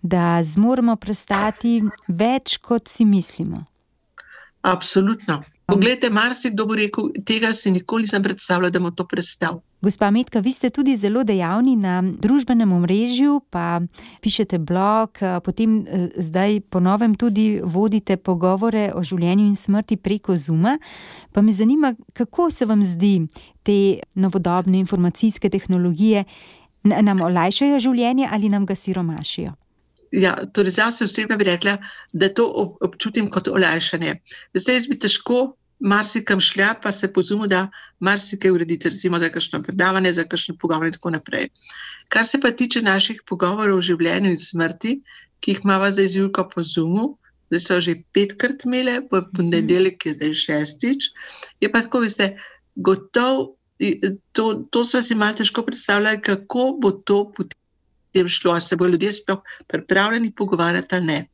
da 0.02 0.40
zmoremo 0.44 0.96
prestati 0.96 1.80
več, 2.08 2.56
kot 2.58 2.88
si 2.88 3.04
mislimo. 3.04 3.64
Absolutno. 4.62 5.40
Poglejte, 5.66 6.10
marsikdo 6.10 6.66
bo 6.66 6.74
rekel, 6.74 7.12
tega 7.24 7.54
si 7.54 7.70
nikoli 7.70 8.04
nisem 8.04 8.22
predstavljal, 8.22 8.70
da 8.70 8.78
bomo 8.78 8.90
to 8.90 9.06
predstavili. 9.08 9.60
Gospa 9.80 10.10
Metka, 10.10 10.40
vi 10.40 10.52
ste 10.52 10.70
tudi 10.70 10.96
zelo 10.96 11.22
dejavni 11.24 11.76
na 11.76 12.02
družbenem 12.02 12.72
omrežju, 12.72 13.38
pa 13.50 13.80
pišete 14.20 14.58
blog, 14.58 15.18
potem 15.44 15.78
eh, 15.80 16.08
zdaj 16.16 16.60
ponovem 16.60 17.14
tudi 17.14 17.60
vodite 17.64 18.16
pogovore 18.16 18.90
o 18.94 19.02
življenju 19.02 19.46
in 19.46 19.56
smrti 19.56 19.96
preko 19.96 20.36
Zuma. 20.36 20.76
Pa 21.32 21.40
me 21.40 21.52
zanima, 21.52 21.94
kako 22.12 22.50
se 22.50 22.66
vam 22.66 22.84
zdi 22.84 23.26
te 23.62 24.00
novodobne 24.14 24.78
informacijske 24.78 25.48
tehnologije, 25.48 26.24
nam 26.84 27.20
olajšajo 27.20 27.78
življenje 27.78 28.28
ali 28.30 28.48
nam 28.48 28.66
ga 28.66 28.74
siromašijo? 28.74 29.59
Ja, 30.10 30.34
torej 30.52 30.70
zase 30.70 31.04
osebno 31.04 31.36
bi 31.36 31.44
rekla, 31.44 31.78
da 32.12 32.28
to 32.28 32.76
občutim 32.80 33.30
kot 33.30 33.48
olajšanje. 33.48 34.16
Zdaj 34.54 34.86
bi 34.88 34.98
težko 34.98 35.54
marsikam 35.80 36.40
šla, 36.40 36.74
pa 36.82 36.92
se 36.92 37.12
pozumem, 37.12 37.48
da 37.48 37.68
marsikaj 38.00 38.50
urediti, 38.50 38.88
recimo 38.88 39.18
za 39.18 39.28
kakšno 39.28 39.62
predavanje, 39.62 40.12
za 40.12 40.24
kakšno 40.24 40.56
pogovor 40.60 40.86
in 40.86 40.92
tako 40.92 41.10
naprej. 41.10 41.48
Kar 42.08 42.26
se 42.26 42.40
pa 42.40 42.50
tiče 42.50 42.82
naših 42.82 43.22
pogovorov 43.26 43.78
o 43.78 43.84
življenju 43.84 44.30
in 44.30 44.38
smrti, 44.38 45.00
ki 45.40 45.54
jih 45.54 45.60
imamo 45.64 45.90
za 45.90 46.02
izjulko 46.02 46.48
po 46.54 46.62
Zumu, 46.64 47.16
da 47.50 47.58
so 47.58 47.80
že 47.80 47.96
petkrat 48.12 48.64
imele, 48.64 49.00
po 49.08 49.22
ponedeljek 49.36 50.06
je 50.06 50.12
zdaj 50.12 50.34
šestič, 50.34 51.08
je 51.60 51.72
pa 51.72 51.82
tako, 51.82 52.04
veste, 52.04 52.36
gotov, 52.76 53.56
to, 54.32 54.44
to 54.70 54.84
smo 54.84 55.02
si 55.02 55.14
malo 55.14 55.40
težko 55.40 55.64
predstavljali, 55.66 56.20
kako 56.22 56.76
bo 56.82 56.90
to 56.92 57.24
potem 57.36 57.59
tem 58.12 58.28
šlo, 58.28 58.52
ali 58.52 58.60
se 58.60 58.76
bodo 58.76 58.90
ljudje 58.90 59.12
sploh 59.12 59.38
pripravljeni 59.68 60.32
pogovarjati 60.36 60.94
ali 60.94 61.06
ne. 61.06 61.26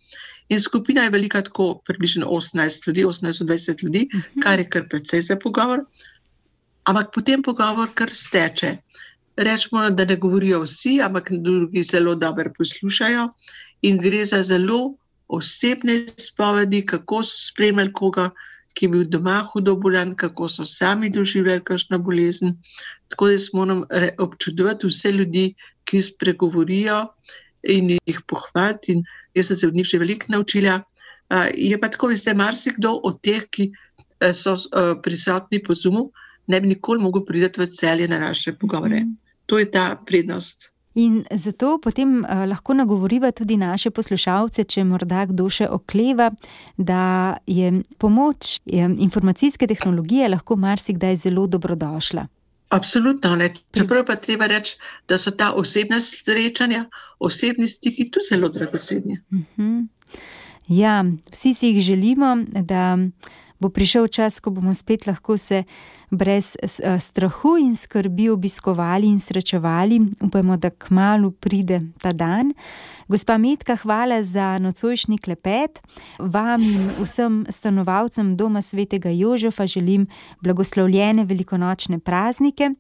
In 0.49 0.61
skupina 0.61 1.03
je 1.03 1.11
velika, 1.11 1.43
tako 1.43 1.83
približno 1.87 2.27
18 2.27 2.89
ljudi, 2.89 3.05
18-20 3.05 3.85
ljudi, 3.85 4.09
uh 4.13 4.19
mhm. 4.19 4.29
-huh. 4.29 4.43
kar 4.43 4.59
je 4.59 4.71
kar 4.71 4.89
precej 4.89 5.21
za 5.21 5.37
pogovor. 5.37 5.85
Ampak 6.85 7.11
potem 7.15 7.43
pogovor 7.43 7.89
kar 7.95 8.11
steče. 8.15 8.77
Rečemo, 9.37 9.91
da 9.91 10.05
ne 10.05 10.17
govorijo 10.17 10.63
vsi, 10.63 11.01
ampak 11.03 11.33
drugi 11.33 11.85
zelo 11.85 12.15
dobro 12.15 12.53
poslušajo. 12.59 13.29
In 13.83 13.99
gre 13.99 14.25
za 14.25 14.43
zelo 14.43 14.97
osebne 15.29 16.07
spovedi, 16.17 16.87
kako 16.87 17.23
so 17.23 17.37
spremljali 17.51 17.93
koga, 17.93 18.31
ki 18.75 18.85
je 18.85 18.89
bil 18.89 19.05
doma 19.09 19.41
hudo 19.53 19.75
bolan, 19.77 20.15
kako 20.17 20.49
so 20.49 20.65
sami 20.65 21.11
doživljali 21.11 21.65
kakšno 21.65 21.99
bolezen. 21.99 22.57
Tako 23.09 23.29
da 23.29 23.39
smo 23.39 23.65
morali 23.65 24.11
občudovati 24.19 24.87
vse 24.87 25.13
ljudi, 25.13 25.55
ki 25.87 26.03
spregovorijo 26.03 27.07
in 27.73 27.97
jih 27.97 28.21
pohvaliti. 28.29 29.01
Jaz 29.35 29.51
sem 29.51 29.57
se 29.57 29.69
od 29.69 29.75
njih 29.75 29.87
že 29.87 29.99
veliko 30.03 30.27
naučila. 30.29 30.81
Je 31.55 31.81
pa 31.81 31.89
tako, 31.89 32.13
da 32.13 32.35
marsikdo 32.35 33.01
od 33.03 33.21
teh, 33.23 33.47
ki 33.51 33.71
so 34.33 34.57
prisotni 35.03 35.63
po 35.63 35.75
zumu, 35.75 36.11
ne 36.47 36.61
bi 36.61 36.69
nikoli 36.69 37.03
mogel 37.03 37.25
priti 37.27 37.61
v 37.61 37.67
celje 37.67 38.09
na 38.09 38.19
naše 38.19 38.55
pogovore. 38.55 39.01
Mm. 39.01 39.17
To 39.47 39.59
je 39.59 39.71
ta 39.71 39.97
prednost. 40.07 40.71
In 40.97 41.25
zato 41.31 41.79
potem 41.79 42.25
lahko 42.25 42.75
nagovoriva 42.75 43.31
tudi 43.33 43.57
naše 43.57 43.91
poslušalce, 43.91 44.65
če 44.65 44.85
morda 44.85 45.27
kdo 45.29 45.51
še 45.53 45.69
okleva, 45.69 46.31
da 46.79 47.37
je 47.47 47.83
pomoč 48.01 48.61
je, 48.65 48.89
informacijske 49.05 49.67
tehnologije 49.69 50.31
lahko 50.33 50.57
marsikdaj 50.57 51.17
zelo 51.27 51.47
dobrodošla. 51.47 52.25
Absolutno 52.69 53.37
ne. 53.37 53.53
Čeprav 53.77 54.05
pa 54.07 54.17
treba 54.17 54.47
reči, 54.47 54.77
da 55.09 55.19
so 55.19 55.31
ta 55.31 55.53
osebna 55.53 56.01
srečanja, 56.01 56.85
osebni 57.19 57.69
stiki 57.69 58.11
tu 58.11 58.21
zelo 58.29 58.49
dragoceni. 58.49 59.21
Uh 59.31 59.39
-huh. 59.57 59.87
Ja, 60.69 61.05
vsi 61.31 61.55
si 61.55 61.67
jih 61.67 61.83
želimo, 61.83 62.37
da 62.49 62.99
bo 63.59 63.69
prišel 63.69 64.09
čas, 64.09 64.41
ko 64.41 64.51
bomo 64.51 64.75
spet 64.75 65.07
lahko 65.07 65.37
se 65.37 65.65
brez 66.11 66.57
eh, 66.63 66.99
strahu 67.01 67.57
in 67.61 67.77
skrbi 67.77 68.29
obiskovali 68.29 69.07
in 69.07 69.19
srečevali. 69.19 70.01
Upajmo, 70.21 70.57
da 70.57 70.71
k 70.71 70.91
malu 70.91 71.31
pride 71.31 71.81
ta 72.01 72.13
dan. 72.13 72.53
Gospa 73.09 73.39
Metka, 73.39 73.77
hvala 73.77 74.23
za 74.23 74.59
nocojšnji 74.59 75.19
klepet. 75.19 75.81
Vam 76.19 76.63
in 76.63 76.91
vsem 77.01 77.47
stanovalcem 77.49 78.37
doma 78.37 78.63
svetega 78.63 79.11
Jožefa 79.11 79.67
želim 79.67 80.07
blagoslovljene 80.41 81.25
velikonočne 81.25 81.99
praznike, 81.99 82.71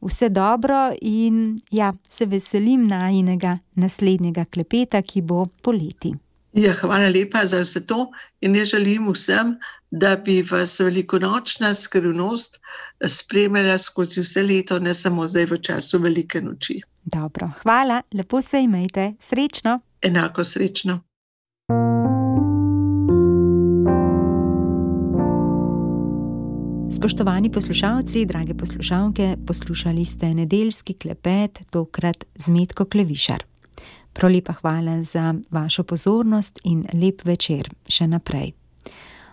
vse 0.00 0.28
dobro 0.28 0.92
in 1.00 1.60
ja, 1.70 1.92
se 2.08 2.26
veselim 2.26 2.86
najinega 2.86 3.58
naslednjega 3.74 4.44
klepeta, 4.44 5.02
ki 5.02 5.22
bo 5.22 5.46
poleti. 5.62 6.14
Ja, 6.52 6.72
hvala 6.80 7.08
lepa 7.08 7.46
za 7.46 7.60
vse 7.62 7.86
to 7.86 8.10
in 8.40 8.56
jaz 8.56 8.68
želim 8.68 9.12
vsem, 9.12 9.54
da 9.90 10.16
bi 10.16 10.42
vas 10.42 10.80
velikonočna 10.80 11.74
skrivnost 11.74 12.60
spremljala 13.06 13.78
skozi 13.78 14.20
vse 14.20 14.42
leto, 14.42 14.78
ne 14.78 14.94
samo 14.94 15.28
zdaj 15.28 15.44
v 15.44 15.58
času 15.58 15.98
velike 15.98 16.40
noči. 16.40 16.80
Dobro, 17.04 17.50
hvala, 17.62 18.02
lepo 18.14 18.40
se 18.40 18.62
imejte, 18.62 19.12
srečno. 19.18 19.80
Enako 20.02 20.44
srečno. 20.44 21.00
Spoštovani 26.90 27.50
poslušalci, 27.52 28.26
drage 28.26 28.54
poslušalke, 28.54 29.36
poslušali 29.46 30.04
ste 30.04 30.26
nedeljski 30.26 30.94
klepet, 30.94 31.58
tokrat 31.70 32.24
z 32.34 32.50
Metko 32.50 32.84
Klevišar. 32.84 33.49
Prolepa 34.12 34.52
hvala 34.52 35.02
za 35.02 35.34
vašo 35.50 35.82
pozornost 35.82 36.60
in 36.64 36.84
lep 36.94 37.24
večer 37.24 37.70
še 37.88 38.06
naprej. 38.06 38.52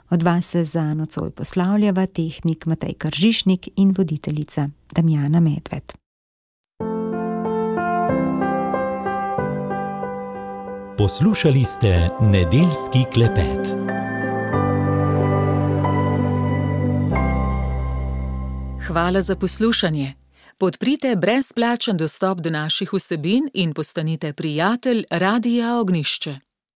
Od 0.10 0.24
vas 0.24 0.46
se 0.46 0.64
za 0.64 0.94
nocoj 0.94 1.32
poslavljava 1.32 2.06
tehnik 2.06 2.66
Matej 2.66 2.94
Kržišnik 2.94 3.68
in 3.76 3.94
voditeljica 3.98 4.68
Damjana 4.92 5.40
Medved. 5.40 5.94
Poslušali 10.98 11.64
ste 11.64 12.10
nedeljski 12.22 13.04
klepet. 13.14 13.78
Hvala 18.88 19.22
za 19.22 19.36
poslušanje. 19.36 20.27
Podprite 20.60 21.16
brezplačen 21.16 21.98
dostop 21.98 22.40
do 22.42 22.50
naših 22.50 22.94
vsebin 22.94 23.50
in 23.54 23.74
postanite 23.74 24.34
prijatelj 24.34 25.04
Radia 25.12 25.76
Ognišče. 25.80 26.47